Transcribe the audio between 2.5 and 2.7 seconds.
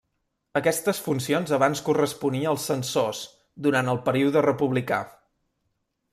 als